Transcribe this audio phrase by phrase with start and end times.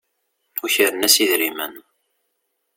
[0.65, 1.73] Ukren-as idrimen.